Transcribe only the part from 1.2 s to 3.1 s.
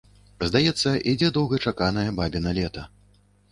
доўгачаканае бабіна лета.